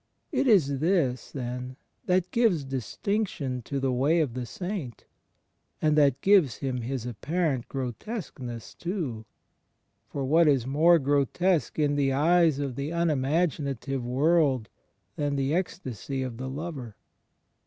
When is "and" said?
5.79-5.95